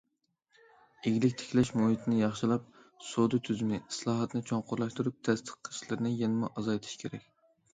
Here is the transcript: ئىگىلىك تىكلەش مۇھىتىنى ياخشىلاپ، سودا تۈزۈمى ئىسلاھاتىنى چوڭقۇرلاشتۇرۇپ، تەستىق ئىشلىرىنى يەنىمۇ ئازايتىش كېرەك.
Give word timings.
ئىگىلىك 1.09 1.35
تىكلەش 1.41 1.71
مۇھىتىنى 1.79 2.17
ياخشىلاپ، 2.21 2.81
سودا 3.09 3.41
تۈزۈمى 3.49 3.79
ئىسلاھاتىنى 3.83 4.47
چوڭقۇرلاشتۇرۇپ، 4.53 5.21
تەستىق 5.29 5.71
ئىشلىرىنى 5.75 6.15
يەنىمۇ 6.25 6.51
ئازايتىش 6.57 6.99
كېرەك. 7.05 7.31